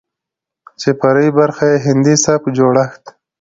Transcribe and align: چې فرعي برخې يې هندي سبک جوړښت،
چې 0.79 0.89
فرعي 0.99 1.29
برخې 1.39 1.65
يې 1.73 1.77
هندي 1.85 2.15
سبک 2.25 2.43
جوړښت، 2.57 3.03